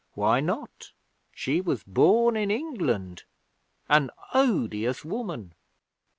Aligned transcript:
Why 0.15 0.39
not? 0.39 0.93
She 1.31 1.61
was 1.61 1.83
born 1.83 2.35
in 2.35 2.49
England 2.49 3.21
an 3.87 4.09
odious 4.33 5.05
woman. 5.05 5.53